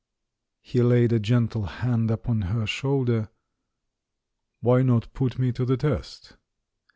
[0.61, 3.29] He laid a gentle hand upon her shoulder.
[4.59, 6.37] *'Why not put me to the test?"